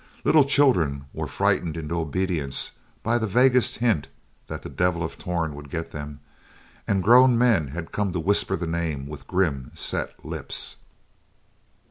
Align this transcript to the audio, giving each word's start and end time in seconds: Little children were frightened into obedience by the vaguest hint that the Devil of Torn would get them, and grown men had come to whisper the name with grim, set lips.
Little 0.23 0.45
children 0.45 1.05
were 1.13 1.27
frightened 1.27 1.77
into 1.77 1.99
obedience 1.99 2.71
by 3.03 3.19
the 3.19 3.27
vaguest 3.27 3.75
hint 3.75 4.07
that 4.47 4.63
the 4.63 4.67
Devil 4.69 5.03
of 5.03 5.19
Torn 5.19 5.53
would 5.53 5.69
get 5.69 5.91
them, 5.91 6.21
and 6.87 7.03
grown 7.03 7.37
men 7.37 7.67
had 7.67 7.91
come 7.91 8.11
to 8.13 8.19
whisper 8.19 8.55
the 8.55 8.65
name 8.65 9.05
with 9.05 9.27
grim, 9.27 9.69
set 9.75 10.25
lips. 10.25 10.77